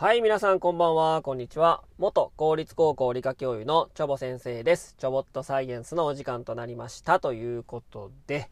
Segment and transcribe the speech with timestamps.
[0.00, 1.82] はい、皆さんこんばんは、こんにちは。
[1.98, 4.94] 元公立高校理科教諭のチョボ先生です。
[4.96, 8.48] チョボットサイエンスのお時間となりましたということで、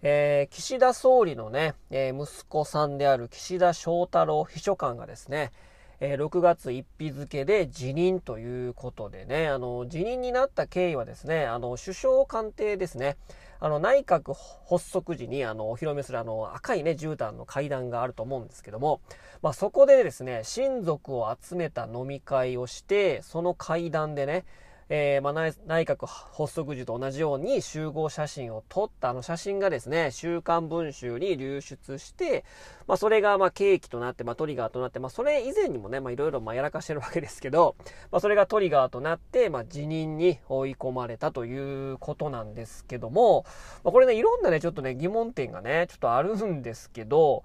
[0.00, 5.52] えー、岸田総理のね、えー、息子さんである岸田翔太郎秘書官がですね、
[6.00, 13.18] えー、6月1日付で辞任ということでね、あの、辞任になった経緯はですね、あの、首相官邸ですね、
[13.60, 14.34] あの、内閣
[14.68, 19.00] 発足時に、あの、お披露目するあの、赤いね、絨毯の階段があると思うんですけども、
[19.42, 24.44] まあ、そこでですね、親族を集めた飲み会をして、その階段でね、
[24.90, 25.32] えー、まあ、
[25.66, 32.44] 内閣発足時と同じように集合写真を撮ったあの写真がですね、週刊文集に流出して、
[32.86, 37.76] まあ、それがまあ契機となって、まあ、トリガーとなって、まあ、それ以前にもね、いろいろやらかしてるわけですけど、
[38.10, 43.44] まあ、それがトリガーとなって、まあ、辞任に追い込まれたということなんですけども、
[43.84, 47.44] まあ、これね、いろんなね、ちょっとね、疑問点がね、ちょっとあるんですけど、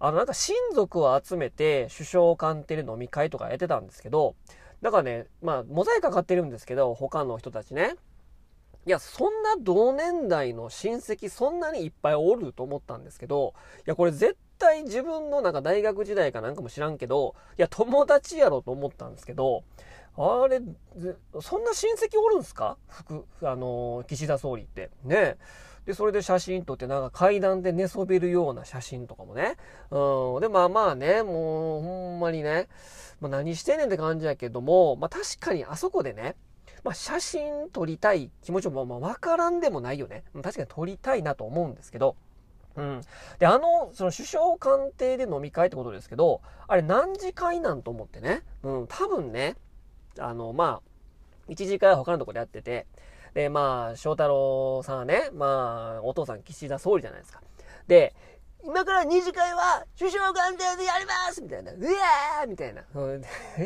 [0.00, 4.34] あの、なんか親族を集めて首相官邸で飲み会とかやってたんですけど、
[4.82, 7.96] だからね、まあ、モザイクかかってるんですけど、他の人たちね。
[8.86, 19.64] いや、そんな同年代の親戚そんなにいっぱいおると思ったんですけど、いや、これ絶対自分のなんか大学時代かなんかも知らんけど、いや、友達やろと思ったんですけど、
[20.16, 20.60] あれ、
[21.40, 22.78] そんな親戚おるんすか？
[22.88, 24.90] 福、あの、岸田総理って。
[25.04, 25.36] ね
[25.86, 29.56] で、それで写真撮って、なんか階段で寝そべるような写真とかもね。
[29.90, 30.40] うん。
[30.40, 32.68] で、まあまあね、もう、ほんまにね、
[33.20, 36.36] まあ、何してんねんって感じやけども、まあ確かにあそこでね、
[36.84, 40.24] まあ写真撮りたい気持ちもまあわからんでもないよね。
[40.34, 42.16] 確かに撮りたいなと思うんですけど、
[42.76, 43.00] うん。
[43.38, 48.42] で、あの、その首相官邸で飲み会ってことですけど、あれ何時会なんと思ってね。
[48.62, 49.56] うん、多分ね、
[50.18, 50.90] あの、まあ、
[51.48, 52.86] 一次会は他のとこでやってて、
[53.34, 57.42] で、まあ、翔太郎さんはね、まあ、お父さん岸田総理じゃないですか。
[57.86, 58.14] で、
[58.64, 61.72] 今から二次会は首相官邸でやりますみたいな。
[61.72, 62.82] うわーみたいな。
[63.58, 63.62] え、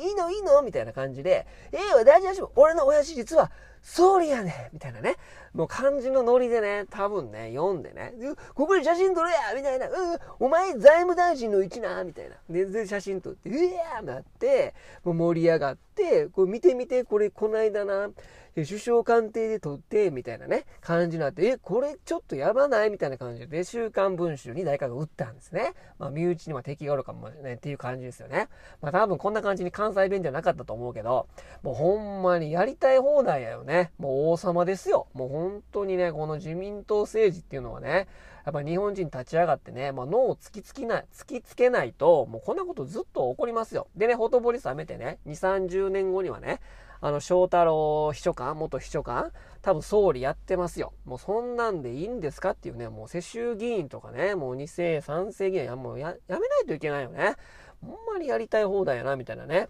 [0.00, 0.60] え、いいのいいの？
[0.62, 3.50] みたいな感じで、ええー、大事なし俺の親父実は
[3.84, 5.16] 総理やねみたいなね。
[5.52, 8.14] もう漢字のノリでね、多分ね、読んでね、
[8.54, 9.86] ここで写真撮れやみたいな。
[9.86, 12.36] うん、お前財務大臣の位置なみたいな。
[12.48, 14.74] で、写真撮って、うわーなって、
[15.04, 18.10] もう盛り上がって、これ見てみて、これこないだな。
[18.56, 22.90] 首相官邸で撮って、みたいなね、感じになって、え、これちょっとやばない？
[22.90, 25.72] みたいな感じで、週刊文春に誰かが打ったんですね。
[25.98, 28.48] まあ、身内には敵がおるかもね、っていう感じですよね。
[28.80, 31.26] まあ、多分こんな感じに関西弁じゃなかったと思うけど、
[31.62, 33.73] もうほんまにやりたい放題やよね。
[33.74, 35.08] ねもう王様ですよ。
[35.12, 38.06] もう本当にね、この自民党政治っていうのはね、
[38.44, 43.88] やっぱ日本人立ち上がってね、まあ、脳を突きつきない、突きつけないと、もうこんなことずっと起こりますよ。
[43.96, 46.60] でね、ほとぼり冷めてね、2、30年後にはね、
[47.00, 50.92] あの、翔太郎秘書官、元秘書官、多分総理やってますよ。
[51.04, 57.36] もうそんなんでいいんですかっていうね、もう世襲議員とかね、もう2世、3世議員や、もうや、やめないといけないよね。
[57.82, 59.68] ほんまにやりたい放題やな、みたいなね。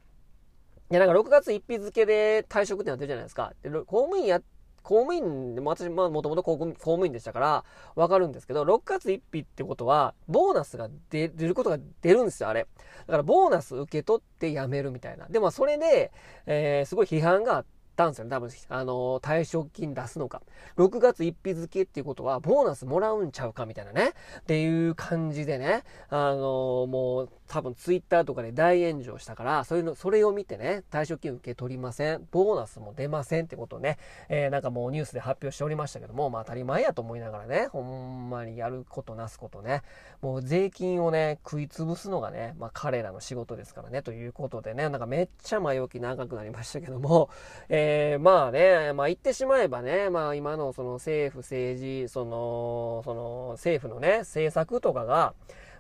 [0.90, 3.52] いや、なんか6月1日付で退職ってなってるじゃないですか。
[3.62, 4.40] で、公務員や
[4.84, 7.64] 公務員でも私、まあ、もともと公務員でしたから、
[7.96, 12.68] わかるんですけど、6月1日ってことは、ボーナスが出ることが出るんですよ、あれ。
[13.06, 15.26] だから、ボーナス受け取って辞めるみたいな。
[15.26, 16.12] でも、それで、
[16.44, 17.64] えー、すごい批判があっ
[17.96, 18.30] たんですよね。
[18.30, 20.42] 多分、あの、退職金出すのか。
[20.76, 24.12] 6月1日付けっていうことは、ボーナスもらうんちゃうかみたいなね。
[24.40, 25.82] っていう感じでね。
[26.10, 32.26] あの、もう、多分ツイッターとかで大炎上したから、そういうの、それを見てね、退職金受け取りません。
[32.30, 39.82] ボーナスも出ませんってことをね、えー、なんかもうニュースで発表しておりましたけども、まあ当たり前やと思いながらね、ほんまにやることなすことね、
[40.22, 47.28] もう税金をね、食い潰すのがね、まあ彼らの仕事ですからね、ということでね、なんかめっちゃ前置き長くなりましたけども、
[47.68, 55.34] えー、まあね、まあ言ってしまえばね、まあ今のその政府政治、その、その政府のね、政策とかが、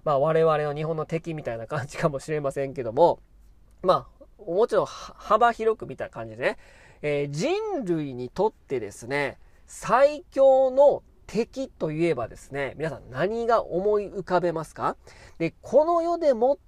[0.04, 3.20] まあ我々の日本の敵みたいな感じかもしれませんけども、
[3.82, 6.58] まあ、もちろん幅広く見た感じでね、
[7.02, 14.96] えー、人類にとってですね、最強の敵といえばですね、皆さん何が思い浮かべますか？
[15.38, 16.58] で、この世で最も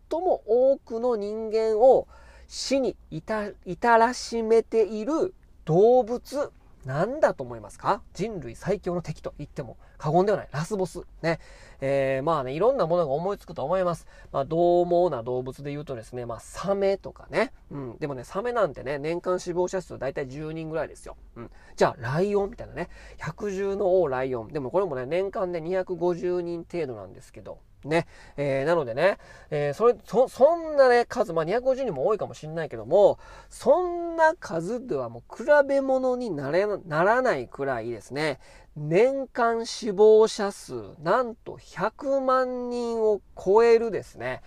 [0.46, 2.08] 多くの人間を
[2.48, 5.34] 死に至らしめている
[5.66, 6.50] 動物、
[6.86, 8.00] なんだと思いますか？
[8.14, 9.76] 人類最強の敵と言っても。
[9.98, 10.48] 過言ではない。
[10.52, 11.02] ラスボス。
[11.22, 11.38] ね。
[11.80, 14.06] えー、まあね、いろんなものが思いつくと思います。
[14.32, 17.52] まあ、獰猛な動物で言うとですね、まあ、サメとかね。
[17.70, 17.96] うん。
[17.98, 21.16] でもね、サメなんてね、年間死亡者数大体10人ぐらいですよ。
[21.36, 21.50] うん。
[21.76, 22.88] じゃあ、ライオンみたいなね。
[23.18, 24.48] 百獣の王ライオン。
[24.48, 27.58] でもこれもね、年間で250人程度なんですけど。
[27.88, 28.06] ね。
[28.36, 29.18] えー、なのでね、
[29.50, 33.18] えー、それ、そ、そんなね、数、まあ、250人も多いかもしんないけども、
[33.50, 38.38] そんな数ではもう比べ物になれ、ならないくらいですね、
[38.76, 44.42] 年間死亡者数、なんと100万人を超えるですね、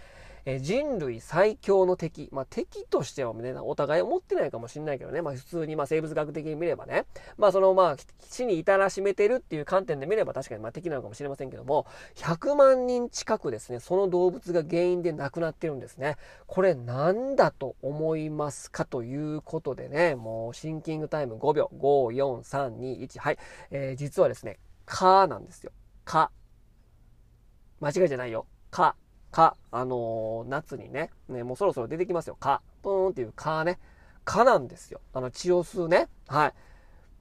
[0.55, 2.29] え、人類最強の敵。
[2.31, 7.05] まあ、敵としてはね、お互い思ってないかもしれないけどね、まあ、普通にまあ生物学的に見ればね、
[7.37, 7.97] まあ、そのまあ、
[8.29, 11.85] 死に至らしめてるっていう観点で見れば確かにまあ敵なのかもしれませんけども、
[12.15, 16.17] 100万人近くですね、その動物が原因で亡くなってるんですね。
[16.47, 23.37] これなんだと思いますかということでね、もうシンキングタイム5秒、5、4、3、2、1、はい。
[23.71, 25.71] えー、実はですね、かなんですよ。
[26.05, 26.31] か。
[27.79, 28.45] 間違いじゃないよ。
[28.71, 28.95] か。
[29.31, 29.55] か。
[29.71, 32.35] あのー、夏にね、ね、もうそろそろ出てきますよ。
[32.35, 32.61] か。
[32.81, 33.79] ぷーんっていうかね。
[34.25, 35.01] かなんですよ。
[35.13, 36.07] あの、血を吸うね。
[36.27, 36.53] はい。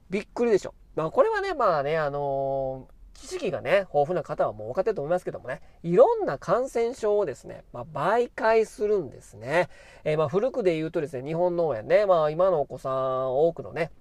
[0.09, 0.73] びっくりでしょ。
[0.95, 9.67] まあ、これはね、まあね、あのー知識がね、豊富な方はもう分かってると思いますけどもね、いろんな感染症をですね、まあ、媒介するんですね。
[10.05, 13.91] えー、まあ古くで言うとですね、日本農園ね、まあ今のお子さん多くのね、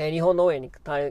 [0.00, 0.70] え日本農園に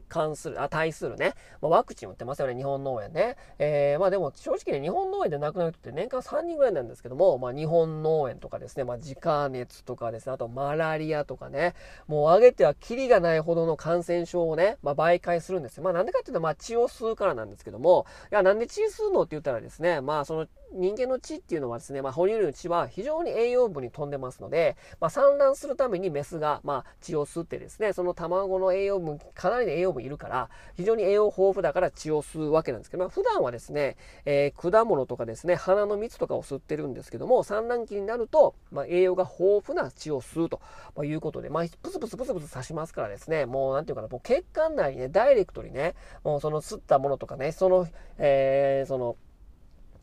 [0.10, 3.38] 関する、あ、対するね、まあ、ワクチン打ってますよね、日本農園ね。
[3.60, 11.76] えー、まあでも正直ね、日本農園で亡くなる人って年間3人ぐらいなんですけども、まあ日本農園とかですね、まあ自家熱とかですね、あとマラリアとかね、
[12.08, 15.84] もう上げてはキリがないほどの感染症をね、まあ媒介するんですよ。
[15.84, 40.60] まあなんでかっていうと、まあ血を吸うからなんですけども、いや、なんで血吸うのって言ったらですね、まあその人間の血っていうのはですね、まあ、哺乳類の血は非常に栄養分に富んでますので、まあ、産卵するためにメスが、まあ、血を吸ってですね、その卵の栄栄養分、かなりの栄養分いるから、非常に栄養豊富だから血を吸うわけなんですけど、まあ、普段はですね、えー、果物とかですね、花の蜜とかを吸ってるんですけども、産卵期になると、まあ、栄養が豊富な血を吸うと
[41.04, 47.88] いうことで、まあ、プスプスプスプス刺しますからですね、もうなんていうかな、もう血管内にね、ダイレクトにね、もうその吸ったものとかね、その、
[48.18, 49.16] えー、その、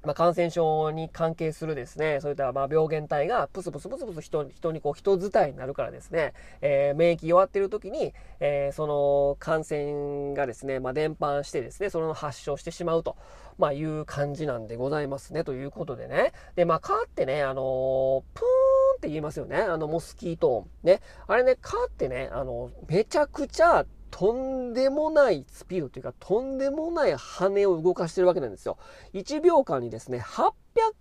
[0.07, 13.17] まあ、感染症に関係するですね、そういったまあ病原体がプスプスプスプス人人にこう人伝いになるからですね、えー、免疫弱ってる時に、えー、その感染がですね、まあ、伝播してですね、その発症してしまうと、
[13.59, 16.33] まあ、いう感じなんでございますね、ということでね。
[16.55, 19.59] で、まあ、蚊ってね、あの、プーンって言いますよね。
[19.59, 20.69] あの、モスキート音。
[20.83, 21.01] ね。
[21.27, 28.79] あれね、蚊ってね、あの、めちゃくちゃとんでもないスピードというか、とんでもない羽を動かしてるわけなんですよ。
[29.13, 30.51] 1秒間にですね、800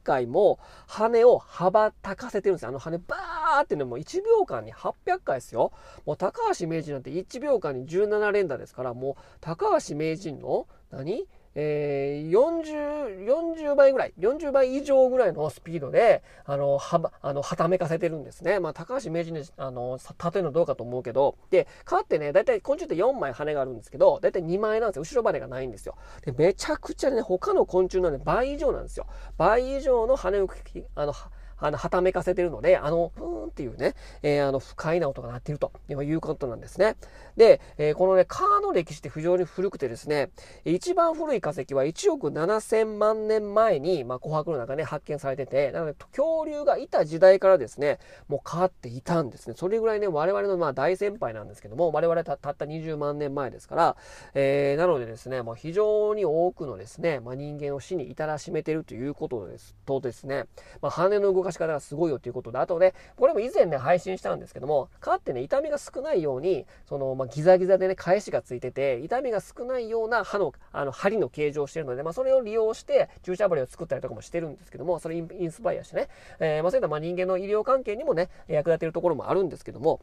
[0.03, 2.69] 回も羽を羽ばたかせてるんですよ。
[2.69, 5.71] あの羽バーってね、もう1秒間に800回ですよ。
[6.05, 11.27] もう高橋名人なんて1秒間に17連打ですから、もう高橋名人の何？
[11.55, 18.59] えー、40、40倍ぐらい、40倍以上ぐらいのスピードで、あの、は、あの、はためかせてるんですね。
[18.59, 19.97] まあ、高橋名人で、あの、
[20.33, 25.03] 例えのどうかと思うけど、で、蚊ってね、だいたい昆虫って4枚羽があるんですけど、だいたい2枚なんですよ。
[25.03, 25.95] 後ろ羽がないんですよ。
[26.25, 29.07] で、めちゃくちゃね、他の昆虫のね、倍以上なんですよ。
[29.37, 30.49] 倍以上の羽を、
[30.95, 31.13] あの、
[31.57, 36.95] あの、はためかせてるので、あの、ふーんっていうね、えー、あの、不快な音が鳴っているということなんですね。
[37.37, 40.31] で、えー、このね、川の歴史って非常に古くてですね、
[40.65, 49.55] 一番古い化石は1億7000万年前に、まあ、琥珀の中ね、発見されてて、なので、恐竜がいた時代からですね、もう変わっていたんですね。
[49.57, 53.95] それぐらいね、我々のまあ大先輩なんですけども、我々たたった20万年前ですから、
[54.33, 60.45] えー、なのでですね、まあ、非常に多くのですね、まあ、人間を死に至らしめてるということですとですね、
[60.81, 76.09] まあ、羽の動かし方がすごいよということで、あとね、これも以前ね、配信したんですけども、蚊ってね、痛みが少ないように、その、まあ、ギザギザでね、返しがついてて、痛みが少ないような歯の、あの、針の形状をしてるので、まあ、それを利用して、注射針を作ったりとかもしてるんですけども、それインスパイアしてね、
[76.39, 80.01] えー、まあ、そういったまあ人間の医療関係にもね、役立てるところもあるんですけども、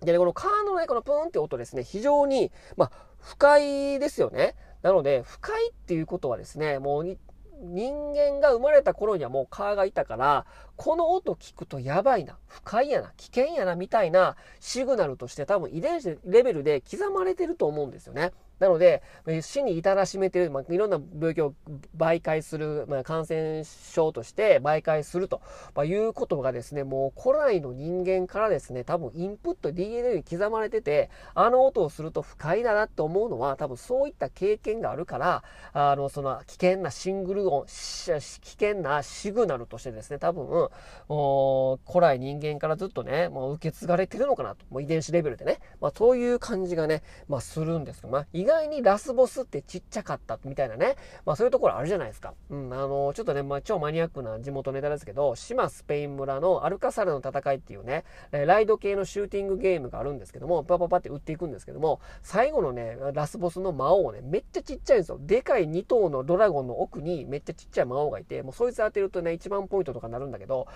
[0.00, 4.54] でね、このカーのね、このプーンって音ですね、非常に、まあ、不快ですよね。
[4.82, 7.18] なので、不快っていうことはですね、もう
[7.60, 18.32] 人間が生まれた頃にはもう蚊がいたから、この音聞くとやばいな、不快やな、危険やな、みたいなシグナルとして多分遺伝子レベルで刻まれてると思うんですよね。
[18.60, 19.02] なので、
[19.40, 21.54] 死に至らしめてる、まあ、いろんな病気を
[21.96, 25.40] 媒介する、まあ、感染症として媒介すると、
[25.84, 37.70] いうことがですね、もう古来の人間からですね、多分インプット DNA に刻まれてて、あの音をすると不快だなって思うのは、多分そういった経験があるから、あの、その危険なシングル音、危
[38.12, 40.68] 険なシグナルとしてですね、多分、
[41.08, 52.34] 古来人間からずっとね、もう受け継がれてるのかなと、もう遺伝子レベルでね、まあそういう感じがね、まあするんですけどまあ外にラスボスってちっちゃかったみたいなね、まあそういうところあるじゃないですか。
[52.50, 65.18] うん、あの、ちょっとね、まあ超マニアックな地元ネタですけど、島スペイン村のアルカサルの戦いっていうね、ライド系のシューティングゲームがあるんですけども、パパパって撃っていくんですけども、最後のね、ラスボスの魔王をね、めっちゃちっちゃいんですよ。
[65.20, 70.66] でかい2頭のドラゴンの奥にめっちゃちっちゃい魔王がいて、もうそいつ当てるとね、1万ポイントとかなるんだけど、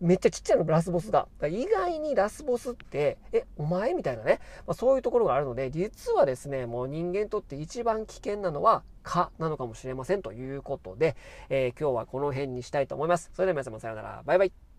[0.00, 1.28] めっちゃちっちゃいの、ラスボスが。
[1.48, 11.16] 意外にラスボスって、え、お前みたいなね、まあ、そういうところがあるので、実はですね、もう人間間にとって一番危険なのは、蚊なのかもしれませんということで、
[11.48, 13.30] えー、今日はこの辺にしたいと思います。
[13.34, 14.22] それでは皆様さようなら。
[14.24, 14.69] バイバイ。